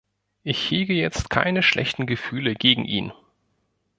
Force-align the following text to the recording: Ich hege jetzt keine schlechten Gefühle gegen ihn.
Ich 0.41 0.71
hege 0.71 0.95
jetzt 0.95 1.29
keine 1.29 1.61
schlechten 1.61 2.07
Gefühle 2.07 2.55
gegen 2.55 2.85
ihn. 2.85 3.13